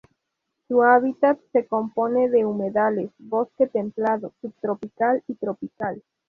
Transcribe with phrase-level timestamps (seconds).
[0.67, 6.01] Su hábitat se compone de humedales, bosque templado, subtropical y tropical.